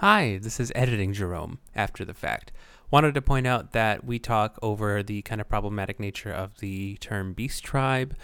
[0.00, 2.52] Hi, this is Editing Jerome after the fact.
[2.90, 6.96] Wanted to point out that we talk over the kind of problematic nature of the
[6.96, 8.14] term beast tribe,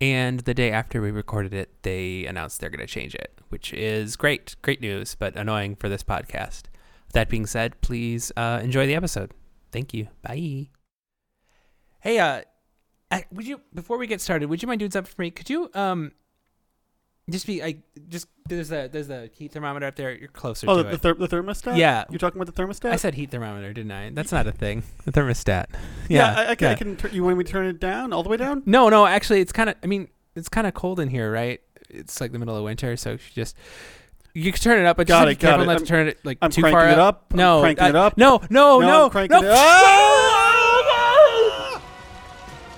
[0.00, 3.72] and the day after we recorded it, they announced they're going to change it, which
[3.72, 6.62] is great, great news, but annoying for this podcast.
[7.12, 9.32] That being said, please uh, enjoy the episode.
[9.70, 10.08] Thank you.
[10.22, 10.70] Bye.
[12.00, 12.40] Hey, uh,
[13.30, 15.30] would you before we get started, would you mind doing something for me?
[15.30, 16.10] Could you um
[17.30, 20.12] just be I just there's a there's a heat thermometer up there.
[20.12, 20.92] You're closer Oh, to the, it.
[20.92, 21.76] the, ther- the thermostat?
[21.76, 22.04] Yeah.
[22.10, 22.90] You're talking about the thermostat?
[22.92, 24.10] I said heat thermometer, didn't I?
[24.10, 24.82] That's not a thing.
[25.04, 25.66] The thermostat.
[26.08, 26.34] yeah.
[26.34, 26.34] Yeah.
[26.40, 26.68] I, I can.
[26.68, 28.62] I can tur- you want me to turn it down all the way down?
[28.66, 29.06] No, no.
[29.06, 29.76] Actually, it's kind of.
[29.82, 31.60] I mean, it's kind of cold in here, right?
[31.88, 33.56] It's like the middle of winter, so you just
[34.34, 35.66] you can turn it up, but Got just it, be got careful it.
[35.66, 37.14] not to I'm- turn it like I'm too cranking far it up.
[37.16, 37.26] up.
[37.32, 38.16] I'm No, cranking I- it up.
[38.16, 39.48] No, no, No, no, I'm cranking no.
[39.48, 40.66] it Ah!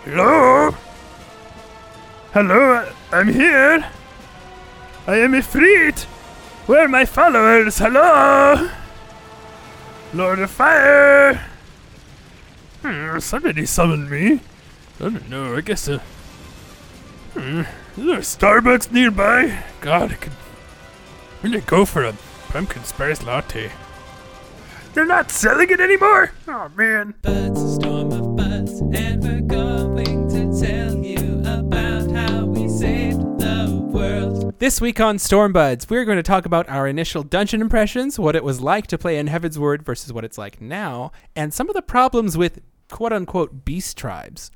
[0.05, 0.71] Hello?
[2.32, 3.84] Hello, I'm here.
[5.06, 6.05] I am Ifrit.
[6.66, 7.79] Where are my followers?
[7.79, 8.71] Hello?
[10.15, 11.45] Lord of Fire.
[12.82, 14.41] Hmm, somebody summoned me.
[15.01, 15.99] I don't know, I guess uh,
[17.35, 17.63] hmm,
[17.96, 19.65] is there a Starbucks nearby?
[19.80, 20.32] God, I could
[21.43, 22.15] really go for a
[22.48, 23.73] pumpkin spice latte.
[24.95, 26.32] They're not selling it anymore?
[26.46, 27.15] Oh man.
[34.63, 38.45] This week on Stormbuds, we're going to talk about our initial dungeon impressions, what it
[38.45, 41.82] was like to play in Heavensward versus what it's like now, and some of the
[41.82, 44.52] problems with quote unquote beast tribes.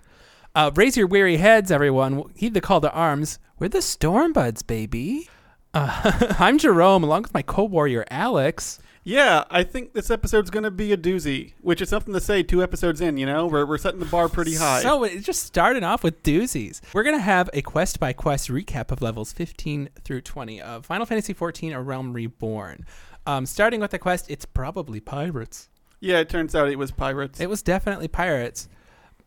[0.54, 2.22] Uh, raise your weary heads, everyone.
[2.36, 3.40] Heed the call to arms.
[3.58, 5.28] We're the Stormbuds, baby.
[5.74, 8.78] Uh, I'm Jerome, along with my co warrior, Alex.
[9.08, 12.42] Yeah, I think this episode's going to be a doozy, which is something to say
[12.42, 13.46] two episodes in, you know?
[13.46, 14.82] We're, we're setting the bar pretty high.
[14.82, 16.80] So it's just starting off with doozies.
[16.92, 21.06] We're gonna have a quest by quest recap of levels 15 through 20 of Final
[21.06, 22.84] Fantasy XIV A Realm Reborn.
[23.26, 25.68] Um, starting with the quest, it's probably pirates.
[26.00, 27.40] yeah, it turns out it was pirates.
[27.40, 28.68] It was definitely pirates.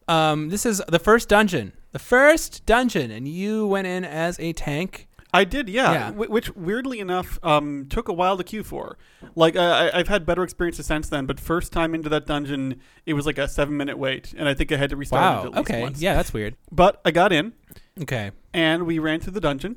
[0.09, 4.51] Um, this is the first dungeon, the first dungeon, and you went in as a
[4.51, 5.07] tank.
[5.31, 5.91] I did, yeah.
[5.91, 6.11] Yeah.
[6.11, 8.97] wh- Which, weirdly enough, um, took a while to queue for.
[9.35, 12.81] Like, I, I- I've had better experiences since then, but first time into that dungeon,
[13.05, 15.41] it was like a seven minute wait, and I think I had to restart Wow.
[15.43, 15.81] it at least Okay.
[15.83, 16.01] once.
[16.01, 16.55] Yeah, that's weird.
[16.71, 17.53] But I got in,
[18.01, 18.31] Okay.
[18.53, 19.75] and we ran through the dungeon,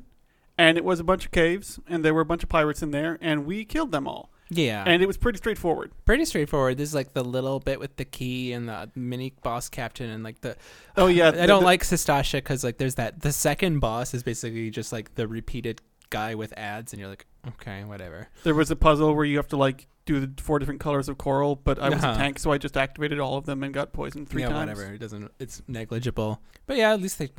[0.57, 2.89] and it was a bunch of caves, and there were a bunch of pirates in
[2.89, 4.31] there, and we killed them all.
[4.55, 4.83] Yeah.
[4.85, 5.91] And it was pretty straightforward.
[6.05, 6.77] pretty straightforward.
[6.77, 10.23] This is like the little bit with the key and the mini boss captain and
[10.23, 10.55] like the.
[10.97, 14.13] Oh, yeah, I the- don't the- like Sastasha because like there's that the second boss
[14.13, 18.29] is basically just like the repeated guy with ads and you're like okay whatever.
[18.43, 21.17] There was a puzzle where you have to, like, do the four different colors of
[21.17, 22.13] coral, but I was Uh-huh.
[22.13, 24.77] a tank, so I just activated all of them and got poisoned three yeah, times.
[24.77, 24.93] whatever.
[24.93, 25.31] It doesn't.
[25.39, 26.41] It's negligible.
[26.67, 27.29] But yeah, at least they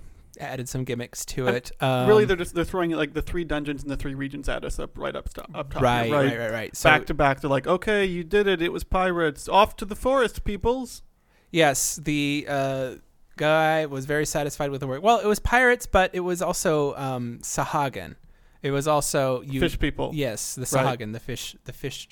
[0.41, 1.71] added some gimmicks to it.
[1.81, 4.65] Um, really, they're just they're throwing like the three dungeons and the three regions at
[4.65, 5.83] us up right up, sto- up top.
[5.83, 6.77] right, here, right, right, right.
[6.77, 7.41] So back to back.
[7.41, 8.61] They're like, okay, you did it.
[8.63, 9.49] It was pirates.
[9.49, 11.03] Off to the forest, peoples.
[11.51, 12.95] yes, the uh,
[13.37, 15.03] guy was very satisfied with the work.
[15.03, 18.17] Well, it was pirates, but it was also um, Sahagin.
[18.63, 19.61] It was also you.
[19.61, 20.11] Fish people.
[20.15, 20.99] Yes, the Right.
[20.99, 22.09] Sahagin, the fish, the fish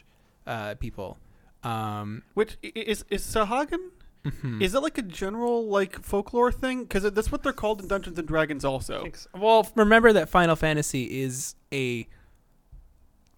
[0.46, 1.18] uh, people.
[1.64, 3.90] Um, Which is is Sahagin?
[4.24, 4.62] Mhm.
[4.62, 6.82] Is it like a general like folklore thing?
[6.84, 9.04] Because that's what they're called in Dungeons and Dragons, also.
[9.36, 12.06] Well, remember that Final Fantasy is a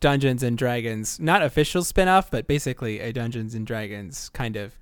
[0.00, 4.75] Dungeons and Dragons, not official spin-off, but basically a Dungeons and Dragons kind of.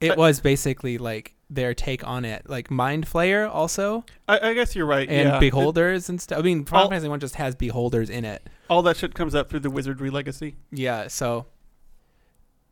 [0.00, 4.54] It But- was basically like their take on it, like Mind Flayer also, I, I
[4.54, 5.08] guess you're right.
[5.08, 5.38] and yeah.
[5.38, 6.38] Beholders and stuff.
[6.38, 8.42] I mean, Final All- Fantasy One just has Beholders in it.
[8.46, 10.56] It- all that shit comes up through the wizardry legacy.
[10.70, 11.46] Yeah, so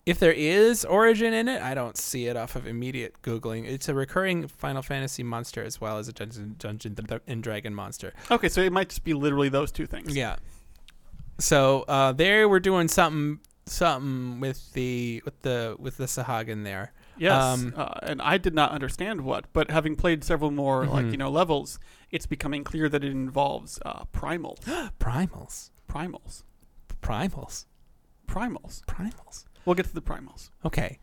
[0.06, 3.66] if there is origin in it, I don't see it off of immediate googling.
[3.66, 6.96] It's a recurring Final Fantasy monster as well as a Dungeon Dungeon
[7.26, 8.12] and Dragon monster.
[8.30, 10.16] Okay, so it might just be literally those two things.
[10.16, 10.36] Yeah.
[11.38, 16.92] So uh, there we're doing something something with the with the with the Sahagin there.
[17.18, 17.42] Yes.
[17.42, 21.10] Um, uh, and I did not understand what, but having played several more like Mhm.
[21.12, 21.78] you know levels,
[22.10, 24.56] it's becoming clear that it involves uh, primal,
[24.98, 25.70] Primals.
[25.88, 26.42] primals,
[27.02, 27.64] Primals.
[28.26, 28.82] primals.
[28.86, 29.44] Primals.
[29.64, 30.50] We'll get to the primals.
[30.64, 30.98] Okay.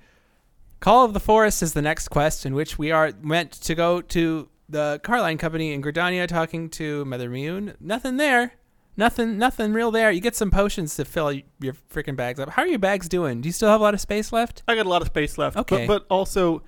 [0.80, 4.02] Call of the Forest is the next quest in which we are meant to go
[4.02, 7.76] to the Carline Canopy in Gridania talking to Mother Miounne.
[7.80, 8.54] Nothing there.
[8.96, 10.12] Nothing nothing real there.
[10.12, 12.50] You get some potions to fill your freaking bags up.
[12.50, 13.42] How are your bags doing?
[13.42, 14.64] Do you still have a lot of space left?
[14.68, 15.56] I got a lot of space left.
[15.56, 15.86] Okay.
[15.86, 16.64] But, but also,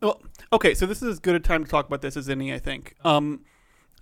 [0.00, 0.22] well,
[0.52, 2.60] okay, so this is as good a time to talk about this as any, I
[2.60, 2.94] think.
[3.04, 3.40] Um,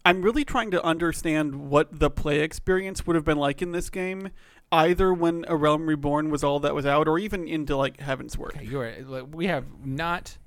[0.04, 3.88] I'm really trying to understand what the play experience would have been like in this
[3.90, 4.30] game,
[4.70, 8.56] either when A Realm Reborn was all that was out, or even into like Heavensward.
[8.56, 8.94] Okay, you are.
[9.06, 10.38] like, We have not,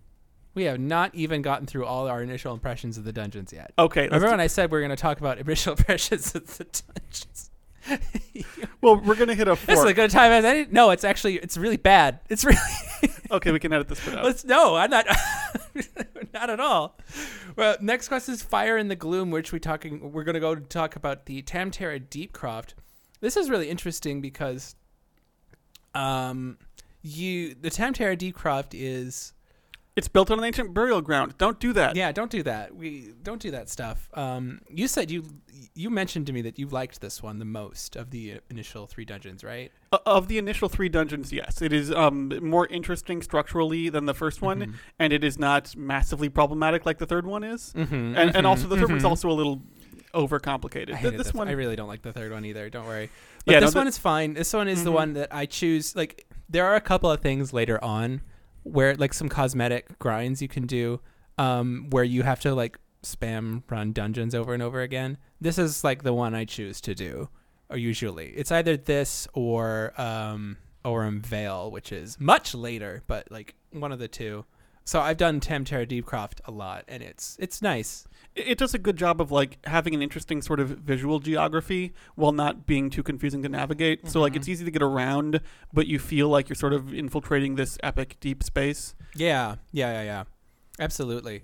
[0.54, 3.72] we have not even gotten through all our initial impressions of the dungeons yet.
[3.80, 6.66] Okay, Remember when I said we are going to talk about initial impressions of the
[6.66, 7.52] dungeons?
[8.82, 10.66] Well, we're gonna hit a This is a good time as any.
[10.72, 12.20] No, it's actually it's really bad.
[12.30, 12.58] It's really.
[13.32, 14.24] okay, we can edit this out.
[14.24, 15.06] Let's no, I'm not.
[16.34, 16.98] not at all.
[17.56, 20.12] Well, next question is Fire in the Gloom, which we talking.
[20.12, 22.74] We're gonna go talk about the Tamtara Deepcroft.
[23.22, 24.76] This is really interesting because,
[25.94, 26.58] um,
[27.02, 29.34] you the Tamtara Deepcroft is
[29.96, 31.36] It's built on an ancient burial ground.
[31.38, 31.96] Don't do that.
[31.96, 32.12] yeah.
[32.12, 32.76] Don't do that.
[32.76, 34.10] We don't do that stuff.
[34.14, 35.24] Um, you said you
[35.74, 39.06] you mentioned to me that you liked this one the most of the initial three
[39.06, 39.72] dungeons, right?
[39.94, 44.14] O- Of the initial three dungeons, yes, it is um, more interesting structurally than the
[44.14, 44.74] first one, Mhm.
[45.00, 47.74] and it is not massively problematic like the third one is.
[47.76, 49.62] Mm-hmm, And, and also, the third one's also a little
[50.14, 50.94] overcomplicated.
[50.94, 52.70] I hated this the- one, I really don't like the third one either.
[52.70, 53.10] Don't worry.
[53.46, 54.34] But Yeah, this the- one is fine.
[54.34, 54.94] This one is the Mhm.
[54.94, 55.96] one that I choose.
[55.96, 58.22] Like, there are a couple of things later on
[58.66, 61.00] where, like, some cosmetic grinds you can do,
[61.38, 65.18] um, where you have to like spam run dungeons over and over again.
[65.40, 67.30] This is like the one I choose to do.
[67.70, 73.56] Or usually, it's either this or um, Aurum Vale, which is much later, but like
[73.72, 74.46] one of the two.
[74.88, 78.08] So I've done Tamtara Deepcroft a lot, and it's it's nice.
[78.36, 81.94] it it does a good job of like having an interesting sort of visual geography
[82.16, 84.08] while not being too confusing to navigate.
[84.08, 84.38] So like Mhm.
[84.38, 85.42] it's easy to get around,
[85.74, 88.94] but you feel like you're sort of infiltrating this epic deep space.
[89.16, 90.24] Yeah, yeah, yeah, yeah.
[90.80, 91.44] Absolutely.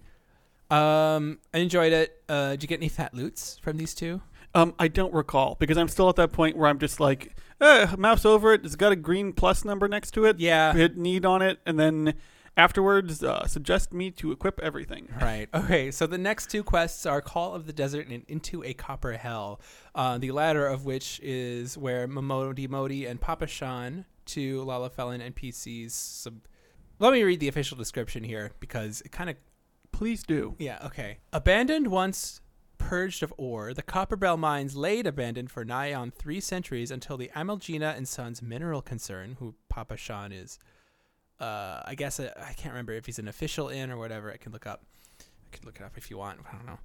[0.69, 2.21] Um, I enjoyed it.
[2.29, 4.21] Uh, did you get any fat loots from these two?
[4.53, 7.87] Um, I don't recall because I'm still at that point where I'm just like, eh,
[7.97, 8.65] mouse over it.
[8.65, 10.39] It's got a green plus number next to it.
[10.39, 10.73] Yeah.
[10.73, 12.13] Hit need on it, and then
[12.57, 15.07] afterwards uh, suggest me to equip everything.
[15.21, 15.47] Right.
[15.53, 15.91] Okay.
[15.91, 19.61] So the next two quests are Call of the Desert and Into a Copper Hell.
[19.93, 25.91] Uh, the latter of which is where Momodi Modi and Papashan, two Lalafellan NPCs.
[25.91, 26.47] Sub-
[26.99, 29.35] Let me read the official description here because it kind of
[29.91, 30.55] Please do.
[30.57, 31.19] Yeah, okay.
[31.31, 32.41] Abandoned once
[32.77, 37.29] purged of ore, the Copperbell mines laid abandoned for nigh on three centuries until the
[37.35, 40.57] Amajina and Sons mineral concern, who Papashan is,
[41.41, 44.31] uh, I guess uh, I can't remember if he's an official in or whatever.
[44.31, 44.83] I can look up.
[45.19, 46.39] I can look it up if you want.
[46.47, 46.79] I don't know.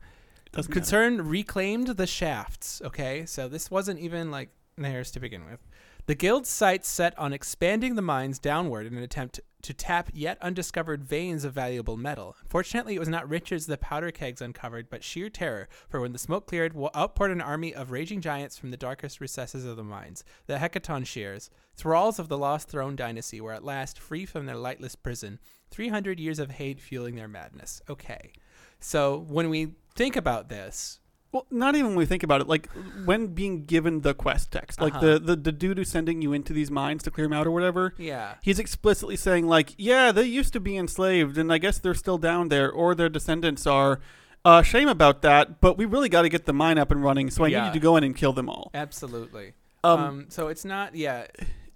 [0.53, 0.81] Doesn't matter.
[0.81, 2.81] Concern reclaimed the shafts.
[2.85, 5.61] Okay, so this wasn't even like theirs to begin with.
[6.07, 10.39] The guild's sights set on expanding the mines downward in an attempt to tap yet
[10.41, 12.37] undiscovered veins of valuable metal.
[12.49, 16.21] Fortunately, it was not riches the powder kegs uncovered, but sheer terror, for when the
[16.21, 19.83] smoke cleared, wa- outpoured an army of raging giants from the darkest recesses of the
[19.83, 20.23] mines.
[20.47, 24.95] The Hecatoncheires, thralls of the Lost Throne dynasty, were at last free from their lightless
[24.95, 25.41] prison,
[25.73, 27.83] 300 years of hate fueling their madness.
[27.91, 28.31] Okay.
[28.79, 31.01] So when we think about this,
[31.37, 32.47] Well, not even when we think about it.
[32.49, 32.69] Like
[33.05, 35.05] when being given the quest text, like Uh-huh.
[35.15, 37.51] the, the the dude who's sending you into these mines to clear them out or
[37.51, 37.93] whatever.
[37.99, 38.35] yeah.
[38.43, 42.17] He's explicitly saying like, yeah, they used to be enslaved, and I guess they're still
[42.19, 44.01] down there, or their descendants are.
[44.47, 47.31] Uh, shame about that, but we really got to get the mine up and running.
[47.31, 47.63] So I Yeah.
[47.63, 48.71] need you to go in and kill them all.
[48.75, 49.55] Absolutely.
[49.85, 51.27] Um, Um, so it's not, yeah.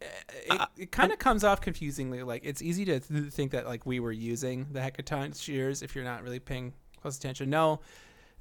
[0.00, 0.10] It,
[0.48, 2.22] Uh, it kind of comes off confusingly.
[2.22, 6.04] Like it's easy to th- think that like we were using the Hecatoncheires if you're
[6.04, 6.72] not really paying
[7.02, 7.50] close attention.
[7.50, 7.80] No,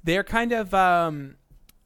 [0.04, 1.36] they're kind of um,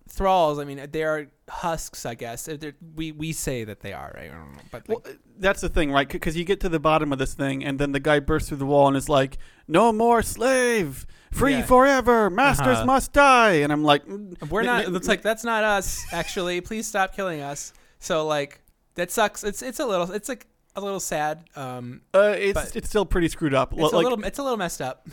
[0.08, 0.58] thralls.
[0.58, 2.46] I mean, they are husks, I guess.
[2.46, 4.30] They're, we we say that they are, right?
[4.30, 6.08] I don't know, but like, Well, that's the thing, right?
[6.08, 8.58] Because you get to the bottom of this thing, and then the guy bursts through
[8.58, 9.38] the wall and is like,
[9.68, 11.62] "No more slave, free Yeah.
[11.66, 12.30] forever.
[12.30, 12.86] Masters Uh-huh.
[12.86, 14.86] must die." And I'm like, mm, we're not.
[14.94, 16.04] It's like that's not us.
[16.12, 17.72] Actually, please stop killing us.
[17.98, 18.60] So like
[18.94, 19.42] that sucks.
[19.44, 20.10] It's it's a little.
[20.12, 21.44] It's like a little sad.
[21.56, 23.72] Um, uh, it's it's still pretty screwed up.
[23.72, 24.24] it's L- a like, little.
[24.24, 25.08] It's a little messed up.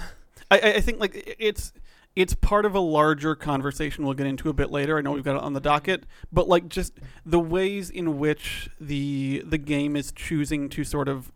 [0.52, 1.72] I, I I think like it's
[2.16, 4.98] it's part of a larger conversation we'll get into a bit later.
[4.98, 6.94] I know we've got it on the docket, but like just
[7.26, 11.32] the ways in which the the game is choosing to sort of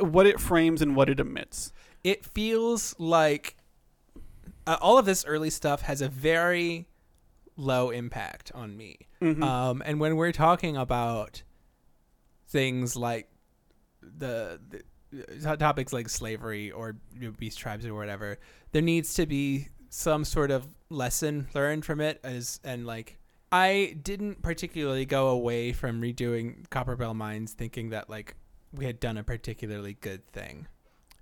[0.00, 1.72] what it frames and what it emits.
[2.04, 3.56] it feels like
[4.66, 6.86] uh, all of this early stuff has a very
[7.56, 8.96] low impact on me.
[9.20, 9.42] Mhm.
[9.42, 11.42] Um, and when we're talking about
[12.48, 13.28] things like
[14.00, 14.82] the, the
[15.58, 18.38] topics like slavery or you know, beast tribes or whatever,
[18.72, 22.20] there needs to be some sort of lesson learned from it.
[22.24, 23.18] As and like,
[23.50, 28.34] I didn't particularly go away from redoing Copperbell Mines thinking that like
[28.72, 30.66] we had done a particularly good thing.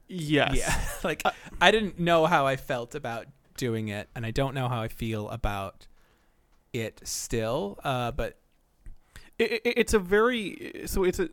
[0.08, 0.54] yes.
[0.56, 0.80] Yeah.
[1.04, 4.68] like Uh, I didn't know how I felt about doing it and I don't know
[4.68, 5.86] how I feel about
[6.72, 7.78] it still.
[7.82, 8.38] Uh but
[9.38, 11.30] it, it, it's a very so it's a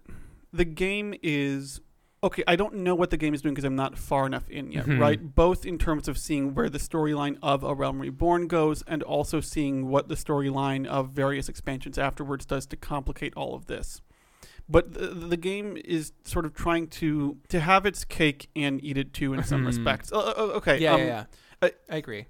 [0.52, 1.80] the game is
[2.24, 4.72] okay i don't know what the game is doing because i'm not far enough in
[4.72, 5.00] yet Mhm.
[5.00, 9.04] right both in terms of seeing where the storyline of a realm reborn goes and
[9.04, 14.02] also seeing what the storyline of various expansions afterwards does to complicate all of this
[14.70, 18.98] but the, the game is sort of trying to to have its cake and eat
[18.98, 19.68] it too in some Mhm.
[19.68, 21.24] respects uh, uh, okay yeah, um, yeah, yeah.
[21.62, 22.26] I- I agree.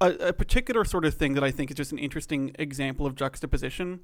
[0.00, 3.16] a, a particular sort of thing that I think is just an interesting example of
[3.16, 4.00] juxtaposition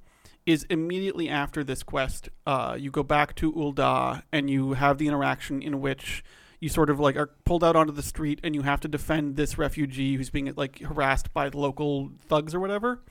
[0.46, 5.08] is immediately after this quest, uh, you go back to Ul'dah and you have the
[5.08, 6.22] interaction in which
[6.60, 9.36] you sort of like are pulled out onto the street and you have to defend
[9.36, 13.02] this refugee who's being like harassed by the local thugs or whatever.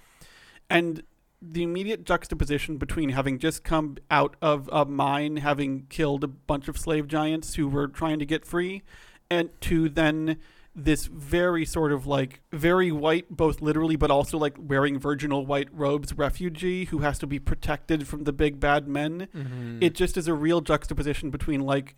[0.69, 1.03] And
[1.41, 6.67] the immediate juxtaposition between having just come out of a mine, having killed a bunch
[6.67, 8.81] of slave giants who were trying to get free,
[9.29, 10.37] and to then
[10.75, 15.69] this very sort of like very white, both literally but also like wearing virginal white
[15.71, 19.27] robes refugee who has to be protected from the big bad men.
[19.35, 19.83] Mm-hmm.
[19.83, 21.95] It just is a real juxtaposition between like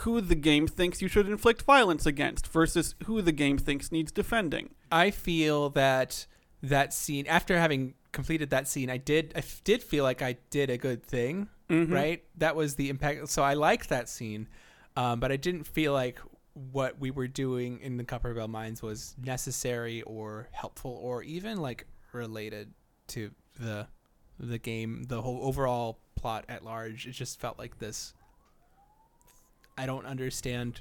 [0.00, 4.10] who the game thinks you should inflict violence against versus who the game thinks needs
[4.12, 4.70] defending.
[4.90, 6.26] I feel that
[6.62, 10.70] that scene after having completed that scene, I did I did feel like I did
[10.70, 11.92] a good thing, Mhm.
[11.92, 12.24] right?
[12.38, 13.28] That was the impact.
[13.28, 14.48] So I liked that scene,
[14.96, 16.18] um, but I didn't feel like
[16.54, 21.86] what we were doing in the Copperbell Mines was necessary or helpful or even like
[22.12, 22.72] related
[23.08, 23.86] to the
[24.38, 27.06] the game, the whole overall plot at large.
[27.06, 28.14] It just felt like this.
[29.76, 30.80] I don't understand.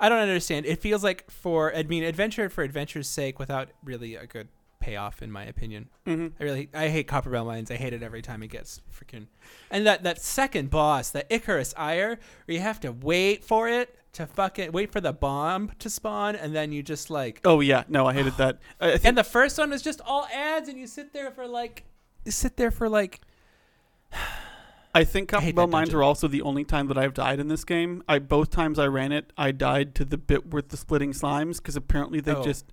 [0.00, 0.66] I don't understand.
[0.66, 4.48] It feels like for I mean adventure for adventure's sake without really a good
[4.80, 5.88] payoff in my opinion.
[6.06, 6.32] Mhm.
[6.38, 7.70] I really I hate Copperbell Mines.
[7.70, 9.26] I hate it every time it gets freaking
[9.70, 13.96] And that that second boss, the Ichorous Ire, where you have to wait for it
[14.14, 17.84] to fucking wait for the bomb to spawn and then you just like Oh yeah,
[17.88, 18.58] no, I hated that.
[18.80, 21.46] I think and the first one is just all ads and you sit there for
[21.46, 21.84] like
[22.24, 23.20] you sit there for like
[24.94, 25.98] I think I hate Copperbell that Mines dungeon.
[26.00, 28.02] are also the only time that I've died in this game.
[28.08, 31.56] I both times I ran it, I died to the bit with the splitting slimes
[31.58, 32.44] because apparently they Oh.
[32.44, 32.66] just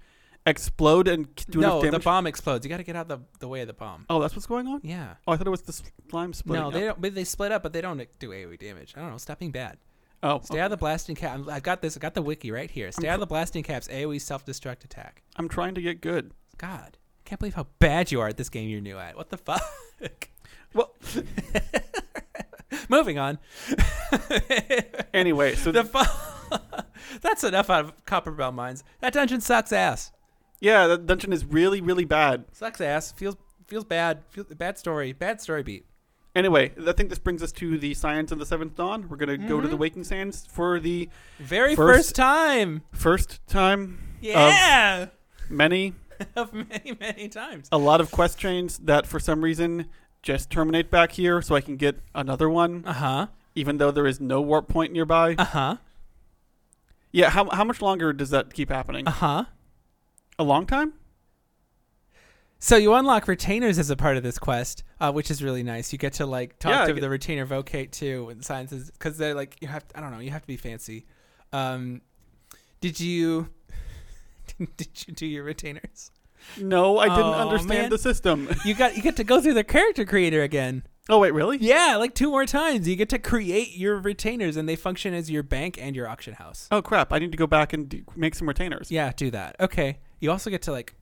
[0.45, 2.03] explode and k- do no enough the damage.
[2.03, 2.65] bomb explodes.
[2.65, 4.05] You got to get out the the way of the bomb.
[4.09, 4.81] oh, that's what's going on.
[4.83, 5.15] Yeah.
[5.27, 5.73] Oh, I thought it was the
[6.09, 6.61] slime splitting.
[6.61, 6.73] No, up.
[6.73, 7.01] they don't.
[7.01, 8.93] But they split up, but they don't do AOE damage.
[8.95, 9.17] I don't know.
[9.17, 9.77] Stop being bad.
[10.23, 11.31] Oh, Stay out of the blasting cap.
[11.31, 11.97] I'm- I've got this.
[11.97, 12.91] I got the wiki right here.
[12.91, 13.87] Stay out of the blasting caps.
[13.87, 15.23] AOE self destruct attack.
[15.35, 16.31] I'm trying to get good.
[16.57, 18.69] God, I can't believe how bad you are at this game.
[18.69, 19.15] You're new at.
[19.17, 19.61] What the fuck?
[20.73, 20.93] Well-
[22.89, 23.39] moving on.
[25.13, 26.57] Anyway, so the fu-
[27.21, 28.83] That's enough out of Copperbell Mines.
[29.01, 30.11] That dungeon sucks ass.
[30.61, 32.45] yeah, that dungeon is really, really bad.
[32.53, 33.11] Sucks ass.
[33.11, 33.35] Feels
[33.67, 34.23] feels bad.
[34.29, 35.11] Feel, bad story.
[35.11, 35.85] Bad story beat.
[36.33, 39.09] Anyway, I think this brings us to the Scions of the Seventh Dawn.
[39.09, 39.79] We're gonna go to the Mhm.
[39.79, 41.09] Waking Sands for the
[41.39, 42.83] Very First- first, time.
[42.93, 45.07] first time Yeah.
[45.49, 45.93] many
[46.35, 47.67] Of many many times.
[47.71, 49.87] a lot of quest chains that for some reason
[50.21, 53.27] just terminate back here so I can get another one, Uh huh.
[53.55, 55.35] even though there is no warp point nearby.
[55.37, 55.77] Uh huh.
[57.11, 59.05] yeah, how, how much longer does that keep happening?
[59.07, 59.45] Uh huh.
[60.39, 60.93] A long time?
[62.63, 65.91] So you unlock retainers as a part of this quest, uh, which is really nice.
[65.91, 69.33] You get to like talk Yeah, to the retainer vocate too and sciences because they're
[69.33, 69.87] like you have.
[69.87, 70.19] to, I don't know.
[70.19, 71.07] You have to be fancy.
[71.51, 72.01] Um,
[72.79, 73.49] did you?
[74.77, 76.11] did you do your retainers?
[76.59, 77.89] No, I didn't Oh, understand man.
[77.89, 78.47] the system.
[78.65, 80.83] You got you get to go through the character creator again.
[81.09, 81.57] oh wait, really?
[81.57, 82.87] Yeah, like two more times.
[82.87, 86.35] You get to create your retainers, and they function as your bank and your auction
[86.35, 86.67] house.
[86.71, 87.11] Oh crap!
[87.11, 88.91] I need to go back and do, make some retainers.
[88.91, 89.55] Yeah, do that.
[89.59, 89.97] Okay.
[90.19, 90.93] You also get to like,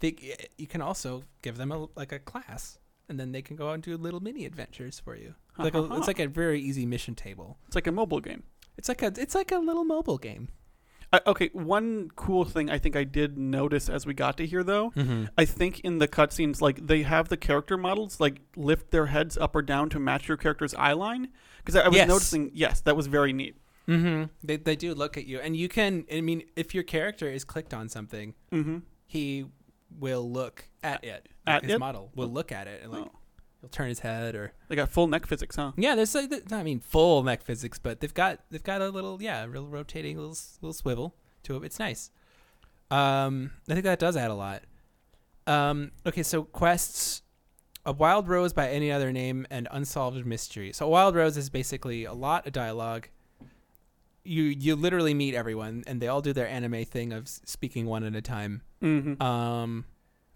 [0.00, 0.16] they
[0.58, 3.74] you can also give them a like a class, and then they can go out
[3.74, 5.34] and do little mini adventures for you.
[5.50, 7.58] It's like a, it's like a very easy mission table.
[7.66, 8.42] It's like a mobile game.
[8.76, 10.48] It's like a it's like a little mobile game.
[11.12, 14.64] Uh, okay, one cool thing I think I did notice as we got to here
[14.64, 14.90] though.
[14.90, 15.26] Mm-hmm.
[15.38, 19.38] I think in the cutscenes, like they have the character models like lift their heads
[19.38, 21.28] up or down to match your character's eye line.
[21.58, 22.08] Because I, I was Yes.
[22.08, 23.56] noticing, yes, that was very neat.
[23.88, 24.24] Mm-hmm.
[24.42, 26.04] They they do look at you, and you can.
[26.12, 28.78] I mean, if your character is clicked on something, Mm-hmm.
[29.06, 29.46] he
[29.98, 31.28] will look at it.
[31.46, 31.78] At his it?
[31.78, 33.12] model will look at it, and like Oh.
[33.60, 35.72] he'll turn his head or They got full neck physics, huh?
[35.76, 39.20] Yeah, there's like I mean full neck physics, but they've got they've got a little
[39.22, 41.14] yeah, a real rotating little little swivel
[41.44, 41.64] to it.
[41.64, 42.10] It's nice.
[42.90, 44.62] Um, I think that does add a lot.
[45.46, 47.22] Um, okay, so quests,
[47.84, 50.72] a wild rose by any other name, and unsolved mystery.
[50.72, 53.08] So a wild rose is basically a lot of dialogue.
[54.26, 58.04] You you literally meet everyone, and they all do their anime thing of speaking one
[58.04, 58.62] at a time.
[58.82, 59.22] Mm-hmm.
[59.22, 59.84] Um,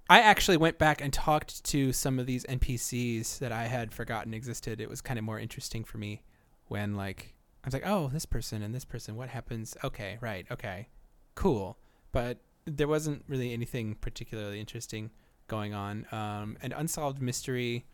[0.09, 4.35] I actually went back and talked to some of these NPCs that I had forgotten
[4.35, 4.81] existed.
[4.81, 6.23] It was kind of more interesting for me
[6.67, 9.77] when like I was like, oh, this person and this person, what happens?
[9.85, 10.89] Okay, right, okay,
[11.35, 11.79] cool.
[12.13, 15.11] But there wasn't really anything particularly interesting
[15.47, 16.07] going on.
[16.13, 17.85] Um, an unsolved mystery.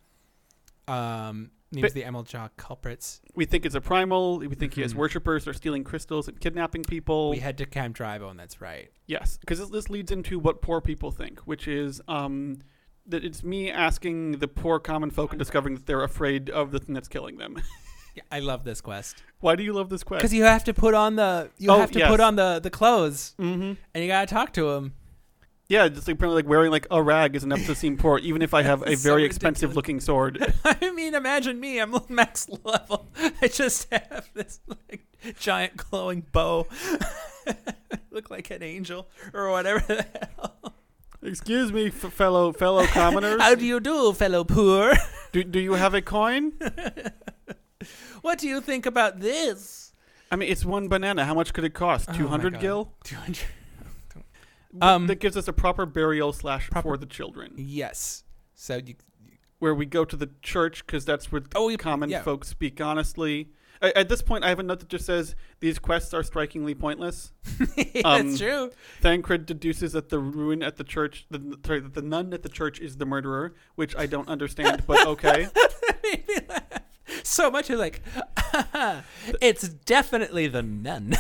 [0.89, 3.21] Um, names But- the Amalj'aa culprits.
[3.35, 4.39] we think it's a primal.
[4.39, 4.99] We think he has Mhm.
[4.99, 5.45] worshippers.
[5.45, 7.31] They're stealing crystals and kidnapping people.
[7.31, 8.37] We head to Camp Drybone.
[8.37, 8.91] That's right.
[9.07, 12.59] yes, because this, this leads into what poor people think, which is um,
[13.07, 16.79] that it's me asking the poor common folk and discovering that they're afraid of the
[16.79, 17.57] thing that's killing them.
[18.17, 20.21] Yeah, I love this quest Why do you love this quest?
[20.23, 22.09] because you have to put on the you Oh, have to yes.
[22.09, 23.75] put on the the clothes mm-hmm.
[23.93, 24.95] and you gotta talk to him.
[25.69, 28.41] Yeah, just like apparently like wearing like a rag is enough to seem poor, even
[28.41, 30.55] if I have a so very expensive looking sword.
[30.65, 31.81] I mean, imagine me.
[31.81, 33.09] I'm max level.
[33.43, 35.07] I just have this like
[35.41, 36.69] giant glowing bow.
[38.11, 40.07] Look like an angel or whatever the
[40.37, 40.75] hell.
[41.23, 43.41] Excuse me, f- fellow fellow commoners.
[43.41, 44.95] How do you do, fellow poor?
[45.33, 46.53] do, do you have a coin?
[48.23, 49.93] What do you think about this?
[50.31, 51.25] I mean, it's one banana.
[51.25, 52.09] How much could it cost?
[52.11, 52.93] Oh Two hundred gil.
[53.05, 53.39] 200.
[54.81, 58.25] Um, that gives us a proper burial slash Proper- for the children, Yes.
[58.55, 58.95] So you.
[59.59, 62.23] where we go to the church because that's where Oh, you, common yeah.
[62.23, 63.51] folks speak honestly.
[63.83, 66.75] A- At this point, I have a note that just says these quests are strikingly
[66.75, 67.33] pointless.
[68.05, 68.71] Um, That's true.
[69.01, 72.49] Thancred deduces that the ruin at the church, the, sorry, that the nun at the
[72.49, 75.49] church is the murderer, which I don't understand, but okay.
[76.03, 76.63] made me laugh
[77.23, 77.69] so much.
[77.71, 78.03] You're like,
[79.41, 81.17] it's definitely the nun.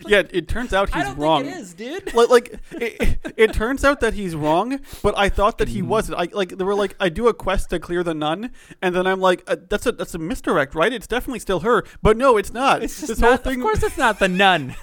[0.06, 1.44] Yeah, it turns out he's I he's don't wrong.
[1.44, 2.14] think it is, dude.
[2.14, 6.18] Like, like it, it turns out that he's wrong, but I thought that he wasn't.
[6.18, 9.06] I like they were like, I do a quest to clear the nun, and then
[9.06, 10.92] I'm like, uh, that's a that's a misdirect, right?
[10.92, 12.82] It's definitely still her, but no, it's not.
[12.82, 13.60] It's just this not, whole thing.
[13.60, 14.76] Of course, it's not the nun.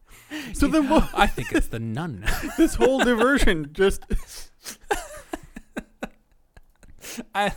[0.52, 2.24] so then, what, I think it's the nun.
[2.56, 4.04] this whole diversion just
[7.34, 7.52] I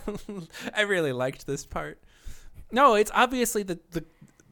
[0.74, 2.00] I really liked this part.
[2.70, 4.04] No, it's obviously the the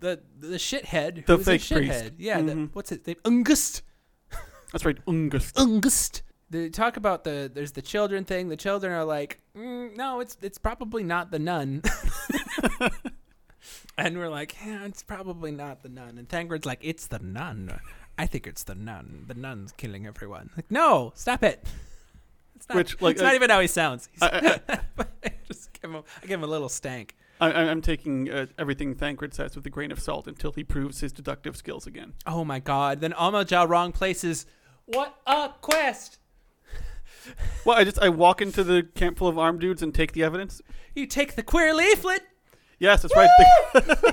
[0.02, 1.25] the, the shithead.
[1.26, 1.76] The fake shithead.
[1.76, 2.12] priest.
[2.18, 2.42] Yeah.
[2.42, 2.71] The, Mhm.
[2.75, 3.16] what's his name?
[3.25, 3.80] Ungust.
[4.73, 5.54] that's right, Ungust.
[5.54, 6.23] Ungust.
[6.50, 8.49] They talk about the there's the children thing.
[8.50, 11.82] The children are like, mm, no, it's it's probably not the nun.
[13.99, 16.18] and we're like, yeah, it's probably not the nun.
[16.18, 17.80] And Thancred's like, it's the nun.
[18.18, 19.25] I think it's the nun.
[19.28, 20.50] The nun's killing everyone.
[20.56, 21.66] Like, no, stop it.
[22.54, 24.09] It's not, Which, like, it's not uh, even how he sounds.
[24.21, 24.76] I, I,
[25.25, 27.16] I just give him, I give him a little stank.
[27.42, 31.00] I, I'm taking uh, everything Thancred says with a grain of salt until he proves
[31.00, 32.14] his deductive skills again.
[32.25, 33.00] Oh my god.
[33.00, 34.46] Then Amalj'aa wrong places.
[34.87, 36.18] What a quest!
[37.64, 40.25] Well, I just I walk into the camp full of armed dudes and take the
[40.25, 40.61] evidence.
[40.92, 42.22] You take the queer leaflet.
[42.80, 43.30] Yes, that's right.
[43.75, 44.10] The,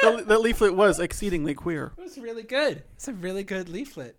[0.26, 1.92] that leaflet was exceedingly queer.
[1.98, 2.82] It was really good.
[2.94, 4.16] It's a really good leaflet.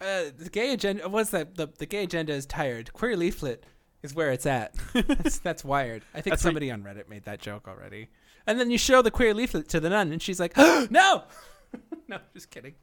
[0.00, 1.06] Uh, the gay agenda.
[1.10, 1.56] What's that?
[1.56, 2.90] The, the gay agenda is tired.
[2.94, 3.66] Queer leaflet
[4.02, 4.74] is where it's at.
[4.94, 6.02] that's, that's wired.
[6.14, 8.08] I think That's somebody on Reddit made that joke already.
[8.46, 11.24] And then you show the queer leaflet to the nun, and she's like, "No,
[12.08, 12.74] no, just kidding."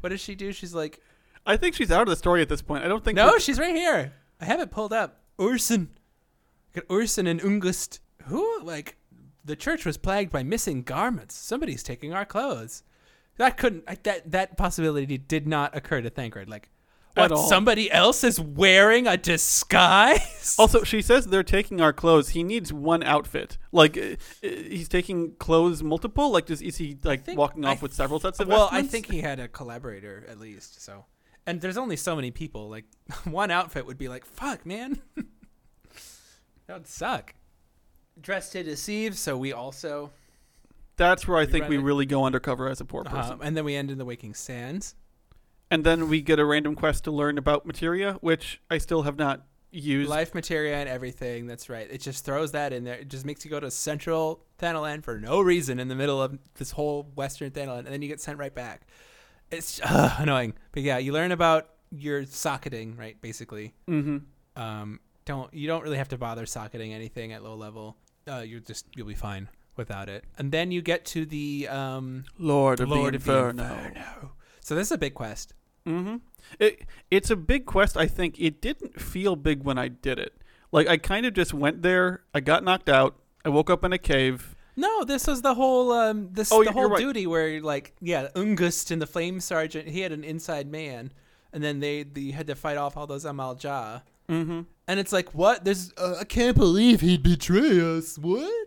[0.00, 0.52] What does she do?
[0.52, 1.00] She's like,
[1.46, 2.84] I think she's out of the story at this point.
[2.84, 3.16] I don't think.
[3.16, 4.12] "No, she's right here.
[4.40, 5.20] I have it pulled up.
[5.40, 5.90] Urson,
[6.72, 8.00] got Urson and Ungust.
[8.24, 8.96] Who like
[9.44, 11.36] the church was plagued by missing garments.
[11.36, 12.82] Somebody's taking our clothes."
[13.36, 13.84] That couldn't.
[13.86, 16.48] I, that that possibility did not occur to Thancred.
[16.48, 16.70] Like,
[17.22, 17.32] what?
[17.32, 17.48] all.
[17.48, 20.56] Somebody else is wearing a disguise.
[20.58, 22.30] Also, she says they're taking our clothes.
[22.30, 23.58] He needs one outfit.
[23.72, 26.30] Like uh, uh, he's taking clothes multiple.
[26.30, 28.82] Like, does is he like think- walking I off with several sets of well, I
[28.82, 30.80] think he had a collaborator at least.
[30.82, 31.04] So,
[31.46, 32.68] and there's only so many people.
[32.70, 32.84] Like,
[33.24, 35.02] one outfit would be like, "Fuck, man."
[36.66, 37.34] that would suck.
[38.20, 39.18] Dressed to deceive.
[39.18, 40.12] So we also,
[40.96, 43.32] that's where I think we really go undercover as a poor person.
[43.34, 44.94] um, and then we end in the Waking Sands.
[45.70, 49.16] And then we get a random quest to learn about materia, which I still have
[49.18, 50.08] not used.
[50.08, 51.46] Life materia and everything.
[51.46, 51.86] That's right.
[51.90, 52.94] It just throws that in there.
[52.94, 56.38] It just makes you go to Central Thanalan for no reason in the middle of
[56.54, 58.86] this whole Western Thanalan, and then you get sent right back.
[59.50, 63.20] It's uh, annoying, but yeah, you learn about your socketing, right?
[63.20, 64.60] Basically, Mm-hmm.
[64.60, 67.96] um, don't you don't really have to bother socketing anything at low level.
[68.30, 70.24] Uh, you just you'll be fine without it.
[70.38, 73.90] And then you get to the um, Lord of Lord the of the Inferno.
[74.66, 75.54] So this is a big quest.
[75.86, 76.16] Mm-hmm.
[76.58, 77.96] It it's a big quest.
[77.96, 80.42] I think it didn't feel big when I did it.
[80.72, 82.24] Like I kind of just went there.
[82.34, 83.14] I got knocked out.
[83.44, 84.56] I woke up in a cave.
[84.74, 86.98] No, this was the whole um this Oh, the whole right.
[86.98, 91.12] duty where like yeah, Ungust and the Flame Sergeant, he had an inside man,
[91.52, 94.02] and then they they had to fight off all those Amalj'aa.
[94.28, 94.62] Mm-hmm.
[94.88, 95.64] And it's like, what?
[95.64, 98.18] There's uh, I can't believe he'd betray us.
[98.18, 98.66] What?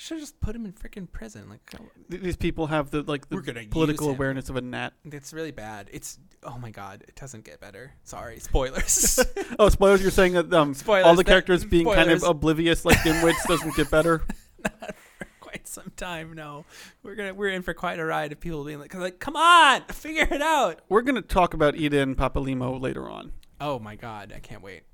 [0.00, 1.50] Should just put him in freaking prison.
[1.50, 1.60] Like
[2.08, 4.14] These people have the like the We're gonna use political him.
[4.14, 4.94] awareness of a gnat.
[5.04, 5.90] it's really bad.
[5.92, 7.92] It's oh my god, it doesn't get better.
[8.04, 9.20] Sorry, spoilers.
[9.58, 10.00] Oh, spoilers!
[10.00, 12.22] You're saying that um, Spoilers, all the that- characters being kind of spoilers.
[12.36, 14.22] oblivious, like dimwits, doesn't get better.
[14.64, 16.32] Not for quite some time.
[16.32, 16.64] No,
[17.02, 19.82] we're gonna we're in for quite a ride of people being like, like, come on,
[19.92, 20.80] figure it out.
[20.88, 23.32] We're gonna talk about Ida and Papalimo later on.
[23.60, 24.84] Oh my god, I can't wait.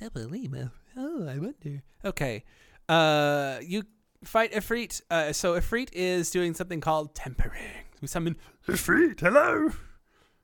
[0.00, 0.72] Papalimo.
[0.96, 1.82] Oh, I wonder.
[2.04, 2.42] Okay.
[2.90, 3.84] Uh you
[4.24, 5.00] fight Ifrit.
[5.10, 7.62] Uh so Ifrit is doing something called tempering.
[8.00, 9.70] We summon Ifrit, hello.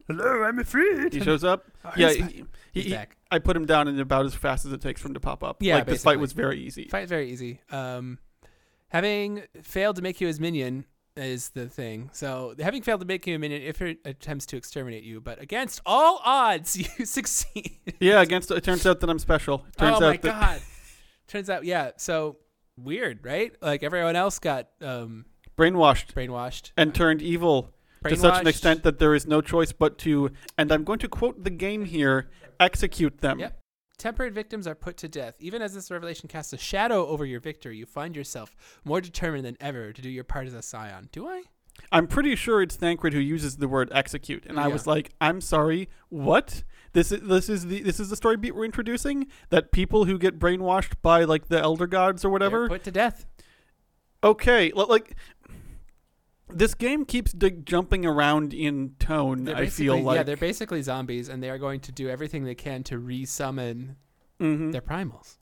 [0.06, 1.12] Hello, I'm Ifrit.
[1.12, 1.64] He shows up.
[1.84, 3.16] Oh, yeah, he's he, He's he- back.
[3.30, 5.42] I put him down in about as fast as it takes for him to pop
[5.42, 5.56] up.
[5.60, 6.86] Yeah, like this fight was very easy.
[6.88, 7.60] Fight very easy.
[7.70, 8.18] Um
[8.88, 10.84] having failed to make you his minion,
[11.16, 12.10] is the thing.
[12.12, 15.40] So having failed to make you a minion, if it attempts to exterminate you, but
[15.40, 17.72] against all odds, you succeed.
[17.98, 19.64] Yeah, against it turns out that I'm special.
[19.68, 20.60] It turns oh my that god!
[21.28, 21.92] Turns out, yeah.
[21.96, 22.36] So
[22.76, 23.54] weird, right?
[23.60, 28.98] Like everyone else got um, brainwashed brainwashed and turned evil to such an extent that
[28.98, 32.28] there is no choice but to, and I'm going to quote the game here,
[32.60, 33.40] execute them.
[33.40, 33.58] Yep.
[33.98, 35.36] Temperate victims are put to death.
[35.40, 39.44] Even as this revelation casts a shadow over your victory, you find yourself more determined
[39.44, 41.08] than ever to do your part as a scion.
[41.12, 41.44] Do I?
[41.92, 44.72] I'm pretty sure it's Thancred who uses the word execute, and I Yeah.
[44.72, 46.64] was like, I'm sorry, what?
[46.92, 50.18] This is this is the this is the story beat we're introducing that people who
[50.18, 52.68] get brainwashed by like the elder gods or They're whatever.
[52.68, 53.26] put to death.
[54.24, 55.14] Okay, li- like
[56.48, 59.44] this game keeps dig- jumping around in tone.
[59.44, 62.44] They're I feel like yeah, they're basically zombies, and they are going to do everything
[62.44, 63.96] they can to re-summon
[64.40, 64.72] Mhm.
[64.72, 65.38] their primals.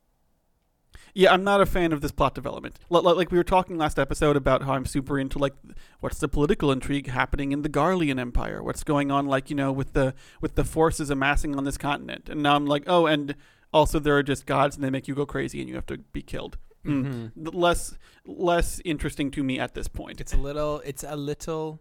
[1.16, 2.77] Yeah, I'm not a fan of this plot development.
[2.90, 5.55] Li- li- Like we were talking last episode about how I'm super into like
[6.00, 8.62] what's the political intrigue happening in the Garlean Empire?
[8.62, 12.29] What's going on like, you know, with the with the forces amassing on this continent.
[12.29, 13.37] And now I'm like, "Oh, and
[13.72, 15.98] also there are just gods and they make you go crazy and you have to
[15.98, 17.31] be killed." Mm.
[17.37, 17.55] Mhm.
[17.55, 17.96] Less
[18.27, 20.20] less interesting to me at this point.
[20.20, 20.81] It's a little.
[20.85, 21.81] It's a little.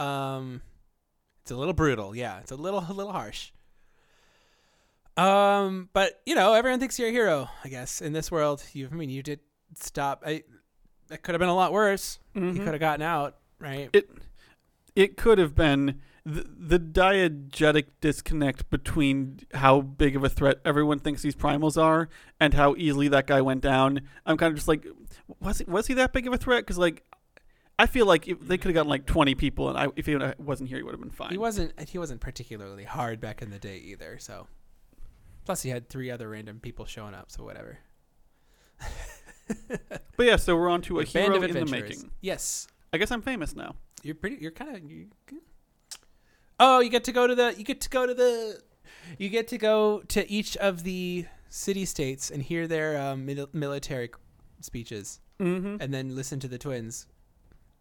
[0.00, 0.62] Um,
[1.42, 2.16] it's a little brutal.
[2.16, 3.52] Yeah, it's a little a little harsh.
[5.16, 7.48] Um, but you know, everyone thinks you're a hero.
[7.64, 8.88] I guess in this world, you.
[8.90, 9.40] I mean, you did
[9.74, 10.22] stop.
[10.26, 10.42] I.
[11.10, 12.18] It could have been a lot worse.
[12.34, 12.56] You Mhm.
[12.64, 13.90] could have gotten out, right?
[13.92, 14.08] it
[14.96, 20.98] it could have been the, the diegetic disconnect between how big of a threat everyone
[20.98, 22.08] thinks these primals are
[22.40, 24.00] and how easily that guy went down.
[24.24, 24.86] I'm kind of just like,
[25.40, 26.62] was he, was he that big of a threat?
[26.64, 27.02] Because like,
[27.78, 30.16] I feel like if they could have gotten like 20 people, and I, if he
[30.38, 31.30] wasn't here, he would have been fine.
[31.32, 31.78] He wasn't.
[31.88, 34.16] He wasn't particularly hard back in the day either.
[34.18, 34.46] So,
[35.44, 37.30] plus he had three other random people showing up.
[37.30, 37.78] So whatever.
[40.16, 42.10] But yeah, so we're on to a A band hero of in the making.
[42.20, 43.74] Yes, I guess I'm famous now.
[44.02, 44.36] you're pretty.
[44.40, 44.90] You're kind of.
[44.90, 45.08] You,
[46.58, 47.54] oh, you get to go to the.
[47.56, 48.60] You get to go to the.
[49.18, 53.50] You get to go to each of the city states and hear their um, mil-
[53.52, 54.10] military
[54.60, 55.76] speeches, Mm-hmm.
[55.80, 57.06] and then listen to the twins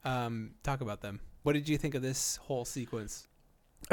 [0.04, 1.22] um, talk about them.
[1.44, 3.28] What did you think of this whole sequence?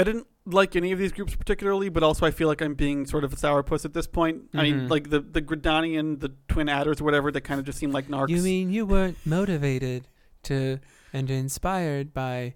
[0.00, 3.06] I didn't like any of these groups particularly, but also I feel like I'm being
[3.06, 4.44] sort of a sourpuss at this point.
[4.54, 4.90] I mean, Mhm.
[4.90, 8.08] like the the Gridanian, the twin adders, or whatever, they kind of just seem like
[8.08, 8.30] narcs.
[8.30, 10.08] You mean you weren't motivated
[10.44, 10.78] to
[11.12, 12.54] and inspired by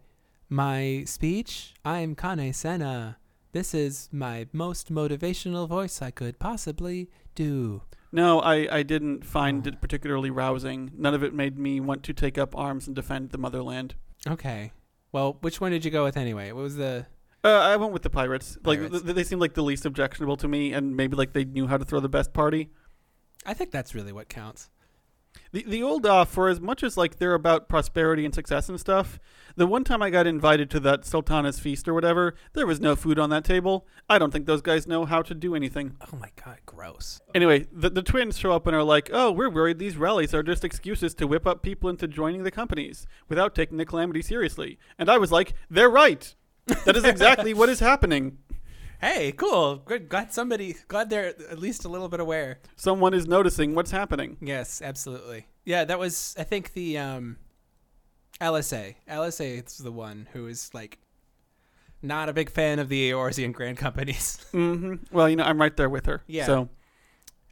[0.48, 1.74] my speech?
[1.84, 3.18] I'm Kan-E-Senna.
[3.52, 7.82] This is my most motivational voice I could possibly do.
[8.10, 9.68] No, I, I didn't find Oh.
[9.68, 10.90] it particularly rousing.
[10.96, 13.94] None of it made me want to take up arms and defend the motherland.
[14.26, 14.72] Okay.
[15.12, 16.50] Well, which one did you go with anyway?
[16.52, 17.06] What was the
[17.44, 18.56] Uh, I went with the pirates.
[18.64, 19.02] Like Pirates.
[19.02, 21.76] th- they seemed like the least objectionable to me, and maybe like they knew how
[21.76, 22.70] to throw the best party.
[23.44, 24.70] I think that's really what counts.
[25.52, 28.78] The the old uh, for as much as like they're about prosperity and success and
[28.78, 29.18] stuff.
[29.56, 32.96] The one time I got invited to that Sultana's feast or whatever, there was no
[32.96, 33.86] food on that table.
[34.08, 35.96] I don't think those guys know how to do anything.
[36.00, 37.20] Oh my god, gross.
[37.34, 40.42] Anyway, the, the twins show up and are like, "Oh, we're worried these rallies are
[40.42, 44.78] just excuses to whip up people into joining the companies without taking the calamity seriously."
[44.98, 46.34] And I was like, "They're right.
[46.66, 48.38] That is exactly what is happening.
[49.00, 49.76] Hey, cool.
[49.76, 50.08] Good.
[50.08, 52.60] Glad somebody glad they're at least a little bit aware.
[52.76, 55.46] Someone is noticing what's happening." Yes, absolutely.
[55.64, 57.36] Yeah, that was I think the um
[58.40, 58.94] Alisaie.
[59.08, 60.98] Alisaie is the one who is like
[62.02, 64.38] not a big fan of the Eorzean Grand Companies.
[64.52, 66.22] hmm Well, you know, I'm right there with her.
[66.26, 66.46] Yeah.
[66.46, 66.68] So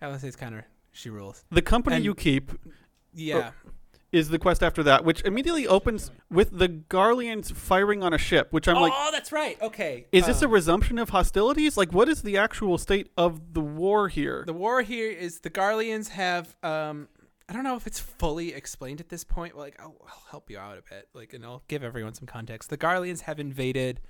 [0.01, 1.45] Alisaie is kind of she rules.
[1.51, 2.53] the company And- you keep
[3.15, 3.51] Yeah.
[4.13, 8.49] Is the quest after that, which immediately opens with the Garleans firing on a ship,
[8.53, 9.61] which I'm oh, like, oh, that's right.
[9.63, 10.07] Okay.
[10.13, 11.79] is this a Um, resumption of hostilities?
[11.79, 14.45] Like, what is the actual state of the war here?
[14.47, 17.09] The war here is the Garleans have um
[17.49, 19.57] I don't know if it's fully explained at this point.
[19.57, 21.09] Like I'll, I'll help you out a bit.
[21.15, 22.69] Like and I'll give everyone some context.
[22.69, 24.01] The Garleans have invaded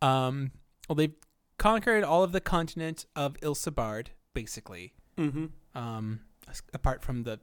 [0.00, 0.52] um
[0.88, 1.14] well they've
[1.58, 4.94] conquered all of the continent of Ilsabard, basically.
[5.18, 5.46] mm-hmm.
[5.74, 6.20] Um
[6.72, 7.38] apart from the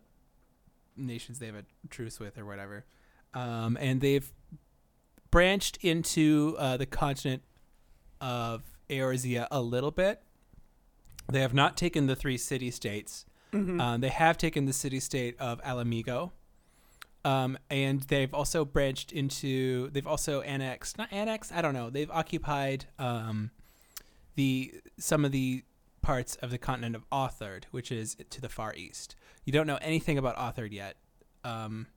[1.00, 2.86] nations they have a truce with or whatever.
[3.34, 4.32] Um and they've
[5.32, 7.44] branched into uh, the continent
[8.20, 10.22] of Eorzea a little bit.
[11.32, 13.26] They have not taken the three city states.
[13.54, 13.80] Mm-hmm.
[13.80, 16.32] Um, they have taken the city state of Ala Mhigo.
[17.26, 22.10] Um, and they've also branched into, they've also annexed, not annexed, I don't know, they've
[22.10, 23.52] occupied um,
[24.36, 25.64] the some of the
[26.02, 29.16] parts of the continent of Othard, which is to the far east.
[29.46, 30.98] You don't know anything about Othard yet,
[31.44, 31.88] um,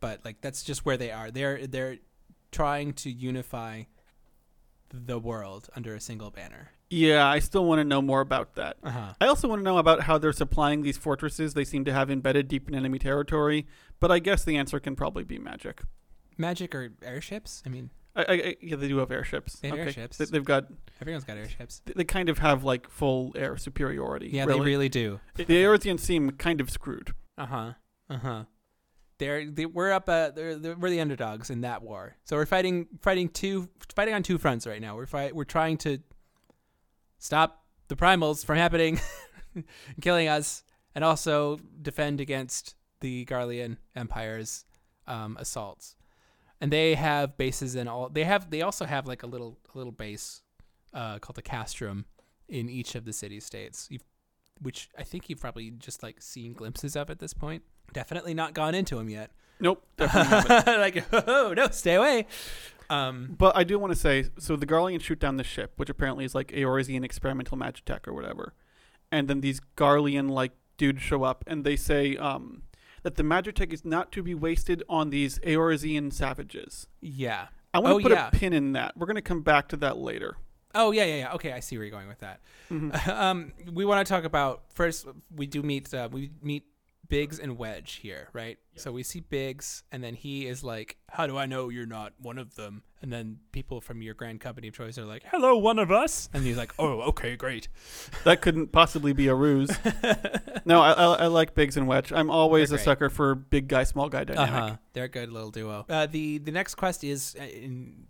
[0.00, 1.30] but like that's just where they are.
[1.30, 1.98] They're they're
[2.52, 3.84] trying to unify
[4.92, 6.70] the world under a single banner.
[6.88, 8.76] yeah, I still want to know more about that.
[8.82, 9.12] Uh huh.
[9.20, 12.10] I also want to know about how they're supplying these fortresses they seem to have
[12.10, 13.66] embedded deep in enemy territory,
[13.98, 15.82] but I guess the answer can probably be magic.
[16.38, 17.62] magic or airships?
[17.66, 19.56] I mean, I, I, yeah, they do have airships.
[19.56, 19.86] They have okay.
[19.86, 20.18] airships.
[20.18, 20.66] They, they've got.
[21.00, 21.82] everyone's got airships.
[21.84, 24.30] They they kind of have like full air superiority.
[24.32, 24.60] Yeah, really.
[24.60, 25.20] they really do.
[25.34, 27.12] The Earthians seem kind of screwed.
[27.36, 27.72] Uh huh.
[28.08, 28.44] Uh huh.
[29.18, 30.08] They're they, we're up.
[30.08, 32.16] Uh, they're, they're, we're the underdogs in that war.
[32.24, 34.96] So we're fighting fighting two fighting on two fronts right now.
[34.96, 35.98] We're fight we're trying to
[37.18, 39.00] stop the primals from happening,
[39.54, 39.64] and
[40.00, 40.62] killing us,
[40.94, 44.64] and also defend against the Garlean Empire's
[45.06, 45.96] um, assaults.
[46.64, 48.08] And they have bases in all.
[48.08, 48.48] They have.
[48.48, 50.40] They also have like a little a little base
[50.94, 52.06] uh, called the Castrum
[52.48, 53.86] in each of the city states.
[53.90, 54.02] You've
[54.62, 57.64] which I think you've probably just like seen glimpses of at this point.
[57.92, 59.32] Definitely not gone into them yet.
[59.60, 60.80] Nope, definitely not.
[60.80, 62.28] like, oh no, stay away.
[62.88, 65.90] Um, But I do want to say, so the Garleans shoot down the ship, which
[65.90, 68.54] apparently is like Eorzean experimental magic tech or whatever,
[69.12, 72.62] and then these Garlean like dudes show up and they say um,
[73.04, 76.88] that the magitech is not to be wasted on these Eorzean savages.
[77.00, 77.46] yeah.
[77.72, 78.28] I want to Oh, put yeah.
[78.28, 78.96] a pin in that.
[78.96, 80.36] We're going to come back to that later.
[80.76, 81.32] Oh yeah, yeah, yeah.
[81.34, 82.40] Okay, I see where you're going with that.
[82.70, 83.08] Mhm.
[83.08, 85.06] um, we want to talk about first.
[85.34, 85.92] We do meet.
[85.92, 86.64] Uh, we meet
[87.08, 88.58] Biggs and Wedge here, right?
[88.76, 92.12] So we see Biggs, and then he is like, "How do I know you're not
[92.18, 95.56] one of them?" And then people from your grand company of choice are like, Hello,
[95.58, 96.30] one of us.
[96.32, 97.68] and he's like, "Oh, okay, great."
[98.24, 99.70] That couldn't possibly be a ruse.
[100.64, 102.12] no, I, I, I like Biggs and Wedge.
[102.12, 104.54] I'm always a sucker for big guy, small guy dynamic.
[104.54, 104.76] Uh-huh.
[104.94, 105.84] They're a good little duo.
[105.88, 108.06] Uh, the the next quest is, uh, in,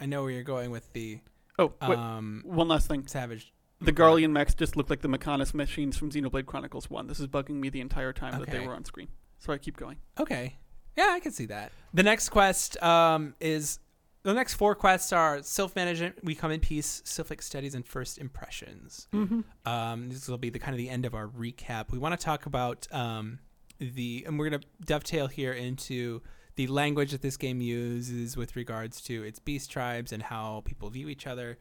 [0.00, 1.20] I know where you're going with the
[1.58, 3.06] Oh, wait, um, one last thing.
[3.06, 3.52] Savage.
[3.80, 7.06] The Garlean mechs just look like the Mechanis machines from Xenoblade Chronicles 1.
[7.06, 9.08] This is bugging me the entire time that they were on screen.
[9.38, 9.96] So I keep going.
[10.18, 10.58] Okay.
[10.96, 11.72] Yeah, I can see that.
[11.94, 13.78] The next quest um, is
[14.22, 16.16] the next four quests are self management.
[16.22, 19.08] We come in peace, Sylphic studies, and first impressions.
[19.12, 19.40] Mm-hmm.
[19.64, 21.90] Um, this will be the kind of the end of our recap.
[21.90, 23.38] We want to talk about um,
[23.78, 26.20] the, and we're going to dovetail here into
[26.56, 30.90] the language that this game uses with regards to its beast tribes and how people
[30.90, 31.58] view each other.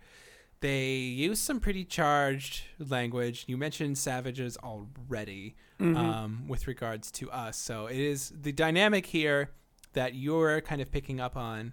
[0.61, 3.45] They use some pretty charged language.
[3.47, 5.95] You mentioned savages already Mm-hmm.
[5.95, 7.55] um, with regards to us.
[7.57, 9.51] So it is the dynamic here
[9.93, 11.71] that you're kind of picking up on,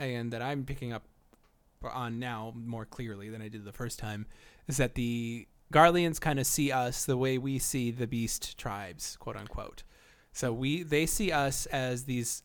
[0.00, 1.04] and that I'm picking up
[1.82, 4.24] on now more clearly than I did the first time,
[4.66, 9.18] is that the Garleans kind of see us the way we see the beast tribes,
[9.20, 9.82] quote unquote.
[10.32, 12.44] So we they see us as these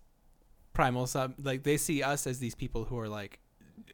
[0.75, 3.39] primals, um, like they see us as these people who are like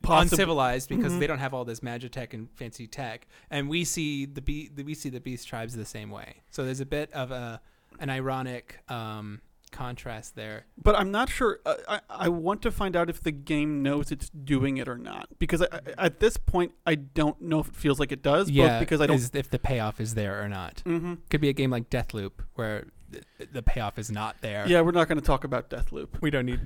[0.10, 1.20] uncivilized because Mhm.
[1.20, 4.94] they don't have all this magitech and fancy tech, and we see the be- we
[4.94, 6.44] see the beast tribes the same way.
[6.52, 7.62] So there's a bit of a
[8.00, 9.41] an ironic um,
[9.72, 10.65] contrast there.
[10.82, 11.60] But I'm not sure.
[11.65, 14.98] Uh, I, I want to find out if the game knows it's doing it or
[14.98, 15.28] not.
[15.39, 18.50] Because I, I, at this point, I don't know if it feels like it does.
[18.52, 19.15] both because I don't.
[19.18, 20.82] is if the payoff is there or not.
[20.86, 24.65] hmm Could be a game like Deathloop where th- the payoff is not there.
[24.68, 26.22] Yeah, we're not going to talk about Deathloop.
[26.22, 26.60] we don't need.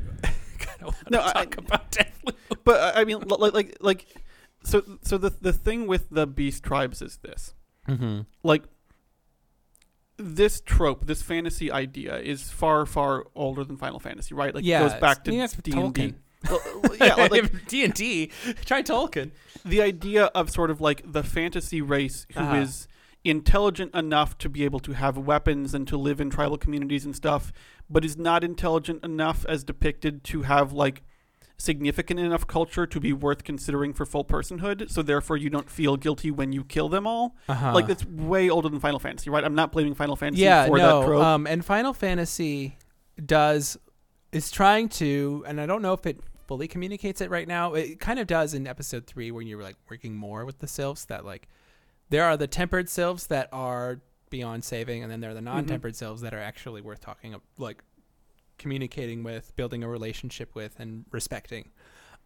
[0.79, 2.35] I don't want No, to I- talk about Deathloop.
[2.63, 4.05] But I I mean, like, like, like,
[4.63, 7.53] so, so the the thing with the beast tribes is this:
[7.87, 8.21] Mm-hmm.
[8.43, 8.63] like,
[10.17, 14.53] this trope, this fantasy idea, is far, far older than Final Fantasy, right?
[14.53, 16.13] Like, yeah, it goes back to yeah, D and D.
[16.43, 16.99] Tolkien.
[16.99, 18.31] Yeah, like, like D and D.
[18.65, 19.31] Try Tolkien.
[19.65, 22.95] the idea of sort of like the fantasy race who is Uh-huh.
[23.23, 27.15] Intelligent enough to be able to have weapons and to live in tribal communities and
[27.15, 27.51] stuff,
[27.89, 31.03] but is not intelligent enough as depicted to have like
[31.57, 34.89] significant enough culture to be worth considering for full personhood.
[34.89, 37.35] So therefore, you don't feel guilty when you kill them all.
[37.47, 37.73] Uh-huh.
[37.73, 39.43] Like that's way older than Final Fantasy, right?
[39.43, 41.01] I'm not blaming Final Fantasy yeah, for no.
[41.01, 41.23] that trope.
[41.23, 42.77] Um, and Final Fantasy
[43.23, 43.77] does
[44.31, 47.73] is trying to, and I don't know if it fully communicates it right now.
[47.73, 51.05] It kind of does in episode three when you're like working more with the sylphs.
[51.05, 51.49] That like
[52.09, 55.95] there are the tempered sylphs that are beyond saving, and then there are the non-tempered
[55.95, 57.83] sylphs that are actually worth talking of, like
[58.57, 61.69] communicating with, building a relationship with, and respecting.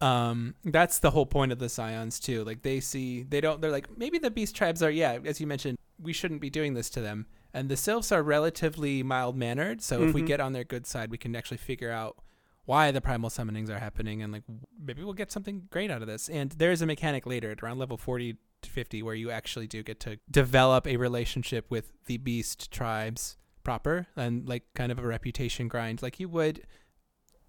[0.00, 2.44] Um, that's the whole point of the scions too.
[2.44, 3.60] Like they see, they don't.
[3.60, 4.90] They're like maybe the beast tribes are.
[4.90, 7.26] Yeah, as you mentioned, we shouldn't be doing this to them.
[7.54, 9.80] And the sylphs are relatively mild mannered.
[9.80, 10.26] So if we Mhm.
[10.26, 12.18] get on their good side, we can actually figure out
[12.64, 14.42] why the primal summonings are happening, and like
[14.84, 16.28] maybe we'll get something great out of this.
[16.28, 19.66] And there is a mechanic later at around level forty to fifty where you actually
[19.66, 24.98] do get to develop a relationship with the beast tribes proper and like kind of
[24.98, 26.62] a reputation grind like you would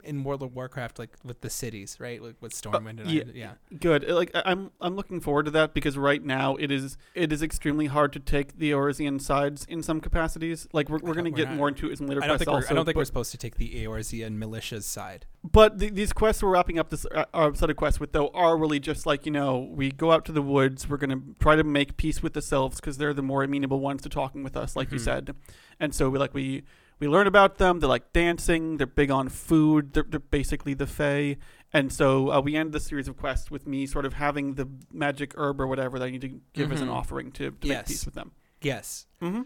[0.05, 2.21] in World of Warcraft like with the cities, right?
[2.21, 3.23] Like with Stormwind and yeah.
[3.33, 3.51] yeah.
[3.79, 4.09] Good.
[4.09, 7.31] Uh, Like I- I'm, I'm looking forward to that because right now it is, it
[7.33, 10.67] is extremely hard to take the Eorzean sides in some capacities.
[10.73, 12.45] Like we're, we're going to get not- more into it in later I don't quests
[12.45, 12.69] think we're, also.
[12.71, 15.25] I don't think but, we're supposed to take the Eorzean militias side.
[15.43, 18.29] but the, these quests we're wrapping up this uh, our set of quests with though
[18.29, 20.87] are really just like you know we go out to the woods.
[20.89, 23.79] We're going to try to make peace with the sylphs because they're the more amenable
[23.79, 25.03] ones to talking with us, like you Mhm.
[25.03, 25.35] said.
[25.79, 26.63] And so we like we
[26.99, 27.79] we learn about them.
[27.79, 28.77] They like dancing.
[28.77, 29.93] They're big on food.
[29.93, 31.38] They're, they're basically the Fae.
[31.73, 34.67] And so uh, we end the series of quests with me sort of having the
[34.93, 36.93] magic herb or whatever that I need to give as an Mhm.
[36.93, 37.77] offering to, to Yes.
[37.77, 38.31] make peace with them.
[38.62, 39.08] Yes.
[39.21, 39.41] Mm-hmm.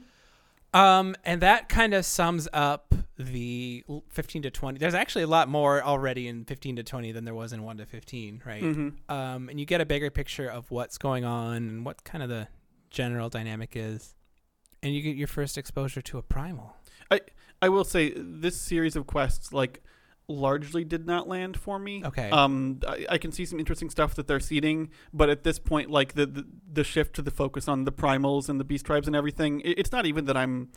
[0.71, 4.77] Um, and that kind of sums up the 15 to 20.
[4.77, 7.77] There's actually a lot more already in 15 to 20 than there was in 1
[7.77, 8.61] to 15, right?
[8.61, 9.11] Mm-hmm.
[9.11, 12.29] Um, and you get a bigger picture of what's going on and what kind of
[12.29, 12.47] the
[12.91, 14.13] general dynamic is.
[14.83, 16.75] And you get your first exposure to a primal.
[17.09, 17.21] I
[17.67, 19.83] will say this series of quests like
[20.29, 22.03] largely did not land for me.
[22.05, 22.29] Okay.
[22.29, 25.89] Um, I, I can see some interesting stuff that they're seeding, but at this point,
[25.89, 29.07] like the the, the shift to the focus on the primals and the beast tribes
[29.07, 30.69] and everything, it, it's not even that I'm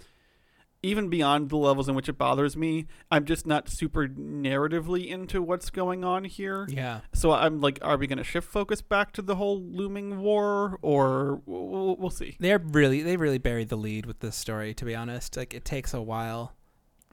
[0.85, 2.87] even beyond the levels in which it bothers me.
[3.09, 6.67] I'm just not super narratively into what's going on here.
[6.69, 7.01] yeah.
[7.13, 10.81] So I'm like, are we going to shift focus back to the whole looming war,
[10.83, 12.37] or we'll, we'll see.
[12.41, 15.37] They're really they really buried the lead with this story to be honest.
[15.37, 16.55] Like it takes a while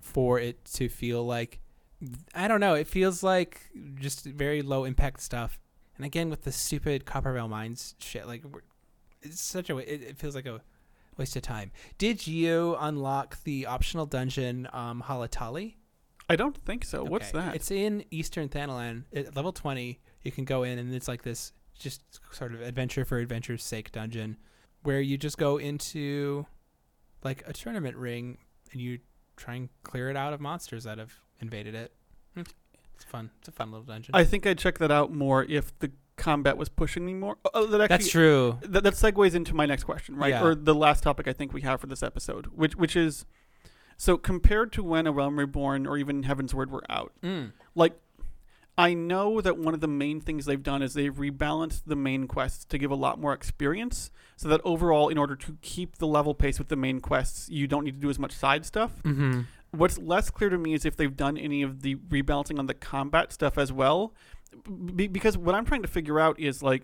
[0.10, 1.60] for it to feel like
[2.34, 5.60] I don't know, it feels like just very low impact stuff.
[5.98, 8.44] And again with the stupid Copperbell Mines shit like
[9.22, 10.62] it's such a it, it feels like a
[11.18, 11.72] waste of time.
[11.98, 15.76] Did you unlock the optional dungeon um Halatali?
[16.30, 17.04] I don't think so.
[17.04, 17.56] What's that?
[17.56, 20.00] It's in Eastern Thanalan at level 20.
[20.22, 23.92] You can go in and it's like this just sort of adventure for adventure's sake
[23.92, 24.38] dungeon
[24.84, 26.46] where you just go into
[27.24, 28.38] like a tournament ring
[28.72, 29.00] and you
[29.40, 31.94] try and clear it out of monsters that have invaded it.
[32.36, 33.32] It's fun.
[33.40, 34.14] It's a fun little dungeon.
[34.14, 37.38] I think I'd check that out more if the combat was pushing me more.
[37.54, 38.60] Oh, that actually, That's true.
[38.62, 40.32] That, that segues into my next question, right?
[40.32, 40.44] Yeah.
[40.44, 43.26] Or the last topic I think we have for this episode, which which is
[43.96, 47.54] so compared to when A Realm Reborn or even Heavensward were out, Mm.
[47.74, 47.94] like
[48.80, 52.28] I know that one of the main things they've done is they've rebalanced the main
[52.28, 56.08] quests to give a lot more experience, so that overall, in order to keep the
[56.08, 59.04] level pace with the main quests, you don't need to do as much side stuff.
[59.04, 59.42] Mm-hmm.
[59.72, 62.74] What's less clear to me is if they've done any of the rebalancing on the
[62.74, 64.14] combat stuff as well.
[64.96, 66.84] Be- because what I'm trying to figure out is like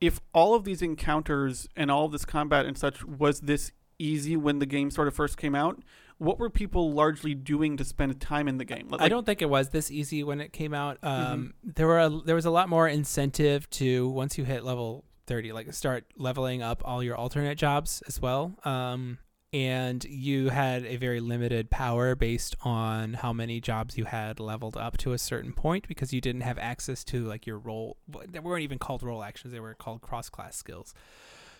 [0.00, 4.36] if all of these encounters and all of this combat and such was this easy
[4.36, 5.80] when the game sort of first came out,
[6.24, 8.88] what were people largely doing to spend time in the game?
[8.88, 11.00] Like, I don't think it was this easy when it came out.
[11.00, 11.32] Mm-hmm.
[11.32, 15.04] Um, There were a, there was a lot more incentive to once you hit level
[15.26, 18.54] thirty, like start leveling up all your alternate jobs as well.
[18.64, 19.18] Um,
[19.52, 24.76] and you had a very limited power based on how many jobs you had leveled
[24.76, 27.96] up to a certain point because you didn't have access to like your role.
[28.28, 30.92] They weren't even called role actions; they were called cross class skills.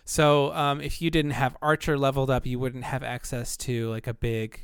[0.05, 4.05] So um, if you didn't have Archer leveled up, you wouldn't have access to like
[4.07, 4.59] a big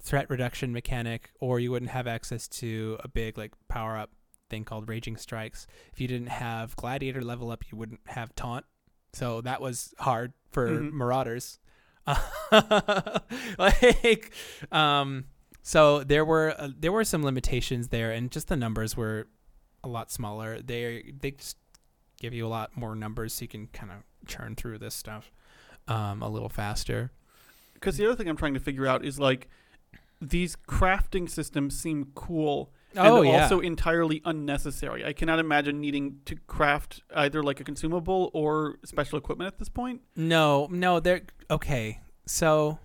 [0.00, 4.10] threat reduction mechanic, or you wouldn't have access to a big like power up
[4.48, 5.66] thing called Raging Strikes.
[5.92, 8.64] If you didn't have Gladiator level up, you wouldn't have Taunt.
[9.12, 10.92] So that was hard for Mhm.
[10.92, 11.58] Marauders.
[13.58, 14.32] like,
[14.72, 15.26] um,
[15.62, 19.28] so there were uh, there were some limitations there, and just the numbers were
[19.84, 20.60] a lot smaller.
[20.60, 21.56] They they just
[22.20, 25.32] give you a lot more numbers, so you can kind of churn through this stuff
[25.88, 27.10] um, a little faster.
[27.74, 29.48] because the other thing I'm trying to figure out is like
[30.20, 33.42] these crafting systems seem cool and Oh yeah.
[33.42, 35.04] also entirely unnecessary.
[35.04, 39.68] I cannot imagine needing to craft either like a consumable or special equipment at this
[39.70, 40.02] point.
[40.14, 42.00] No, no, they're okay.
[42.26, 42.78] So,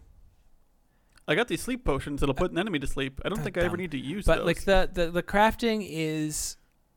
[1.27, 3.19] I got these sleep potions that'll put an enemy to sleep.
[3.25, 4.45] I don't think I ever need to use but those.
[4.45, 6.55] like the, the the crafting is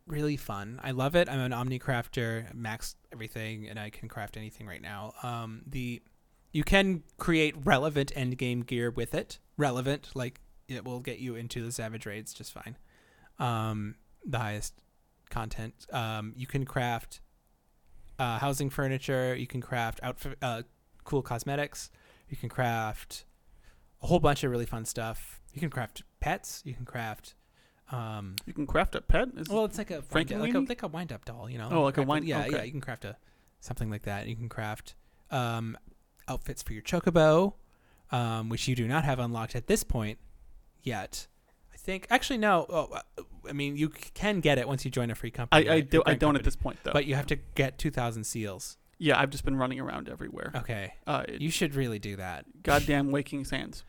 [0.09, 0.81] really fun.
[0.83, 1.29] I love it.
[1.29, 5.15] I'm an omni crafter, max everything, and I can craft anything right now.
[5.23, 6.03] Um, the
[6.53, 9.39] you can create relevant end game gear with it.
[9.57, 12.77] Relevant, like it will get you into the savage raids just fine.
[13.39, 14.75] Um, the highest
[15.31, 15.87] content.
[15.93, 17.21] Um, you can craft
[18.19, 19.35] uh, housing furniture.
[19.35, 20.63] You can craft outfit, uh,
[21.05, 21.91] cool cosmetics.
[22.29, 23.25] You can craft
[24.03, 25.41] a whole bunch of really fun stuff.
[25.53, 26.63] You can craft pets.
[26.65, 27.35] You can craft.
[27.91, 29.29] Um, you can craft a pet.
[29.37, 31.69] Is well, it's like a up, like a like a wind up doll, you know.
[31.73, 32.51] Oh, like a wind- Yeah, okay.
[32.57, 32.63] yeah.
[32.65, 33.17] You can craft a
[33.61, 34.27] something like that.
[34.29, 34.95] You can craft
[35.31, 35.77] um,
[36.29, 37.55] outfits for your chocobo,
[38.13, 40.19] um, which you do not have unlocked at this point
[40.83, 41.27] yet.
[41.73, 42.67] I think actually no.
[42.69, 45.67] Oh, uh, I mean, you can get it once you join a free company.
[45.69, 45.91] I, right?
[45.91, 46.93] do, I don't at this point though.
[46.93, 48.77] But you have to get two thousand seals.
[48.99, 50.53] yeah, I've just been running around everywhere.
[50.55, 52.45] Okay, Uh, it- you should really do that.
[52.63, 53.85] goddamn waking sands.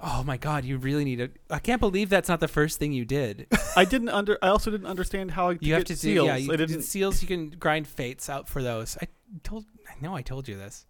[0.00, 1.30] Oh my god, you really need to.
[1.50, 3.48] I can't believe that's not the first thing you did.
[3.76, 4.38] I didn't under.
[4.40, 6.26] I also didn't understand how You have to do seals.
[6.26, 6.36] yeah.
[6.36, 6.82] You, I didn't.
[6.82, 7.20] Seals.
[7.20, 8.96] You can grind fates out for those.
[9.02, 9.08] I
[9.42, 9.64] told.
[9.88, 10.86] I know I told you this.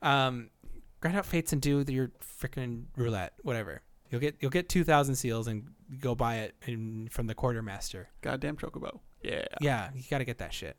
[0.00, 0.50] Um,
[1.00, 3.32] grind out fates and do your freaking roulette.
[3.42, 3.82] Whatever.
[4.10, 5.68] You'll get you'll get two thousand seals and
[6.00, 8.10] go buy it in, from the quartermaster.
[8.20, 9.00] Goddamn chocobo.
[9.22, 9.44] Yeah.
[9.60, 10.76] Yeah, you got to get that shit.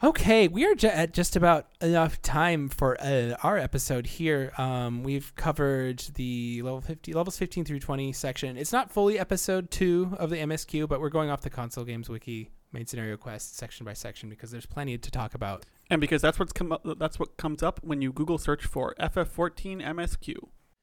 [0.00, 4.52] Okay, we are ju- at just about enough time for uh, our episode here.
[4.56, 8.56] Um, we've covered the level 50, levels 15 through 20 section.
[8.56, 12.08] It's not fully episode two of the MSQ, but we're going off the console games
[12.08, 15.66] wiki main scenario quest section by section because there's plenty to talk about.
[15.90, 18.94] And because that's what's come up, that's what comes up when you Google search for
[19.00, 20.36] FF14 MSQ.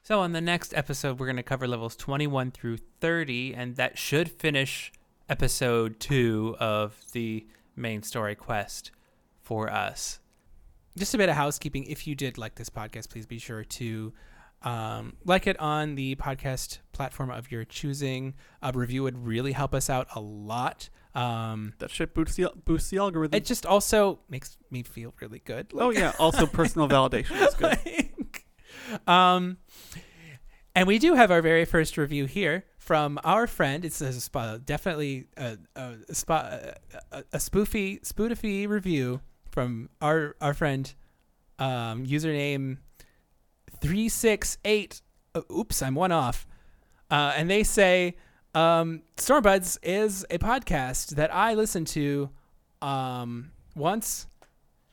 [0.03, 3.97] So on the next episode, we're going to cover levels 21 through 30, and that
[3.97, 4.91] should finish
[5.30, 7.47] episode two of the
[7.78, 8.91] main story quest
[9.45, 10.19] for us.
[10.97, 11.83] Just a bit of housekeeping.
[11.85, 14.13] If you did like this podcast, please be sure to
[14.63, 18.33] um, like it on the podcast platform of your choosing.
[18.61, 20.89] A review would really help us out a lot.
[21.13, 23.37] Um, That shit boosts the, boosts the algorithm.
[23.37, 25.67] it just also makes me feel really good.
[25.75, 27.77] oh yeah, also personal validation is good.
[27.85, 28.45] Like,
[29.07, 29.57] um,
[30.73, 33.85] and we do have our very first review here from our friend.
[33.85, 35.95] It's a definitely a, a,
[36.27, 39.21] a, a spoofy, spoofy review
[39.56, 40.93] from our our friend.
[41.58, 42.78] Um, username
[43.82, 45.01] three six eight.
[45.34, 46.45] Uh, oops, I'm one off.
[47.10, 48.18] Uh, and they say
[48.53, 52.30] um, Stormbuds is a podcast that I listened to
[52.82, 54.28] um, once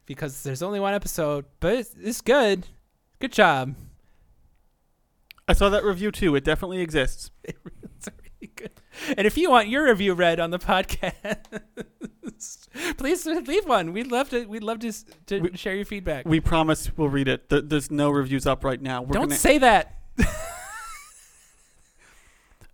[0.06, 2.66] because there's only one episode, but it's, it's good.
[3.18, 3.74] Good job.
[5.48, 6.34] I saw that review too.
[6.36, 7.30] It definitely exists.
[8.42, 8.68] It's really
[9.08, 9.16] good.
[9.18, 11.36] And if you want your review read on the podcast,
[12.98, 13.92] please leave one.
[13.92, 14.44] We'd love to.
[14.46, 14.92] We'd love to,
[15.26, 16.26] to We- share your feedback.
[16.26, 17.48] We promise we'll read it.
[17.48, 19.02] Th- There's no reviews up right now.
[19.02, 19.98] We're Don't gonna, say that.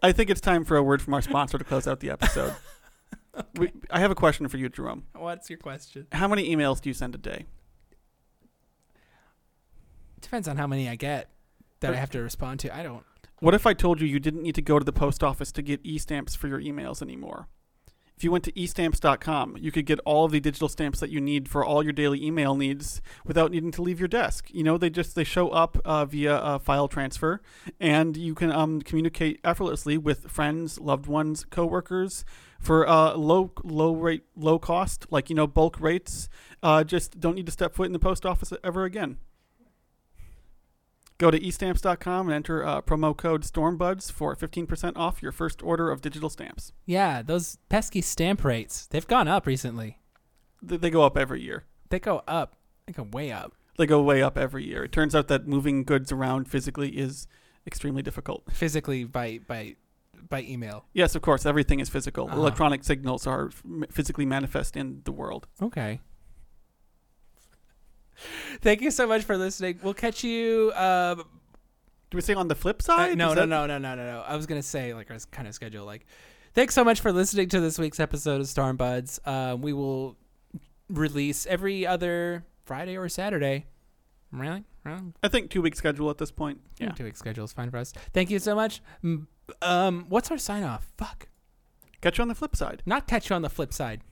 [0.02, 2.54] I think it's time for a word from our sponsor to close out the episode.
[3.56, 5.04] we, I have a question for you, Jerome.
[5.14, 6.06] What's your question?
[6.12, 7.46] How many emails do you send a day?
[10.20, 11.30] Depends on how many I get
[11.80, 12.74] that I have to respond to.
[12.76, 13.04] I don't.
[13.40, 15.62] What if I told you you didn't need to go to the post office to
[15.62, 17.46] get e-stamps for your emails anymore?
[18.16, 21.20] If you went to estamps.com, you could get all of the digital stamps that you
[21.20, 24.48] need for all your daily email needs without needing to leave your desk.
[24.50, 27.40] You know, they just they show up uh, via file transfer,
[27.78, 32.24] and you can um, communicate effortlessly with friends, loved ones, coworkers
[32.58, 36.28] for uh, low low rate low cost, like you know bulk rates.
[36.60, 39.18] Uh, just don't need to step foot in the post office ever again.
[41.18, 45.90] Go to estamps.com and enter uh, promo code StormBuds for 15% off your first order
[45.90, 46.72] of digital stamps.
[46.86, 48.86] Yeah, those pesky stamp rates.
[48.86, 49.98] They've gone up recently.
[50.62, 51.64] They, they go up every year.
[51.90, 52.54] They go up.
[52.86, 53.54] They go way up.
[53.78, 54.84] They go way up every year.
[54.84, 57.26] It turns out that moving goods around physically is
[57.66, 58.44] extremely difficult.
[58.52, 59.74] Physically by by
[60.28, 60.84] by email.
[60.92, 62.26] Yes, of course, everything is physical.
[62.26, 62.38] Uh-huh.
[62.38, 63.50] Electronic signals are
[63.90, 65.46] physically manifest in the world.
[65.62, 66.00] Okay.
[68.60, 69.78] Thank you so much for listening.
[69.82, 70.72] We'll catch you.
[70.74, 71.24] Uh, Do
[72.16, 73.18] we say on the flip uh, side?
[73.18, 74.24] no, Is no, that- no, no, no, no, no.
[74.26, 75.84] I was gonna say like our kind of schedule.
[75.84, 76.06] Like,
[76.54, 79.20] thanks so much for listening to this week's episode of Storm Buds.
[79.26, 80.16] Um, we will
[80.88, 83.66] release every other Friday or Saturday.
[84.32, 84.64] Really?
[84.84, 85.02] Really?
[85.22, 86.60] I think two week schedule at this point.
[86.78, 86.92] Yeah.
[86.92, 87.92] Two week schedule is fine for us.
[88.14, 88.80] Thank you so much.
[89.62, 90.90] Um, what's our sign off?
[90.96, 91.28] Fuck.
[92.00, 92.82] Catch you on the flip side.
[92.86, 94.02] Not catch you on the flip side.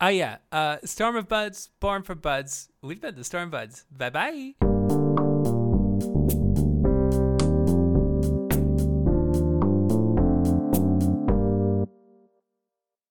[0.00, 0.38] Oh yeah.
[0.52, 2.68] Uh, Storm of Buds, born for buds.
[2.82, 3.84] We've been the Storm Buds.
[3.90, 4.75] Bye bye.